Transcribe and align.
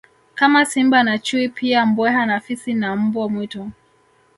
Kama 0.35 0.65
simba 0.65 1.03
na 1.03 1.17
chui 1.19 1.49
pia 1.49 1.85
mbweha 1.85 2.25
na 2.25 2.39
fisi 2.39 2.73
na 2.73 2.95
mbwa 2.95 3.29
mwitu 3.29 3.71